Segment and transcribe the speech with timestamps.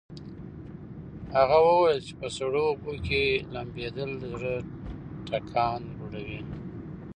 [1.37, 4.53] هغه وویل چې په سړو اوبو کې لامبېدل د زړه
[5.27, 6.41] ټکان لوړوي.